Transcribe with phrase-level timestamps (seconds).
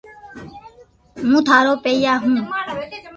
[1.25, 2.35] ھون ٿارو پيتا ھون